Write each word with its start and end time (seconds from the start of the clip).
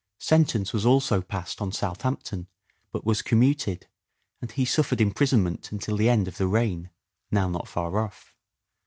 Sentence 0.17 0.73
was 0.73 0.83
also 0.83 1.21
passed 1.21 1.61
on 1.61 1.71
Southampton 1.71 2.47
but 2.91 3.05
was 3.05 3.21
commuted, 3.21 3.85
and 4.41 4.51
he 4.51 4.65
suffered 4.65 4.99
imprisonment 4.99 5.71
until 5.71 5.95
the 5.95 6.09
end 6.09 6.27
of 6.27 6.37
the 6.39 6.47
reign— 6.47 6.89
now 7.29 7.47
not 7.47 7.67
far 7.67 7.99
off. 7.99 8.33